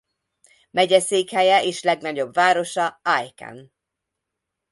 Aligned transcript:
Megyeszékhelye 0.71 1.63
és 1.63 1.81
legnagyobb 1.83 2.33
városa 2.33 2.99
Aiken. 3.03 3.71